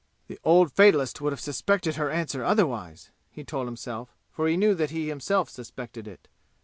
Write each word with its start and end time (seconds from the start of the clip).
"The 0.25 0.39
old 0.43 0.71
fatalist 0.71 1.21
would 1.21 1.31
have 1.31 1.39
suspected 1.39 1.95
her 1.97 2.09
answer 2.09 2.43
otherwise!" 2.43 3.11
he 3.29 3.43
told 3.43 3.67
himself, 3.67 4.09
for 4.31 4.47
he 4.47 4.57
knew 4.57 4.73
that 4.73 4.89
he 4.89 5.09
himself 5.09 5.47
suspected 5.47 6.07
it. 6.07 6.27